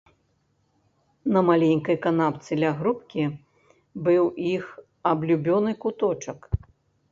[1.35, 3.23] На маленькай канапцы ля грубкі
[4.09, 4.65] быў іх
[5.13, 6.39] аблюбёны куточак.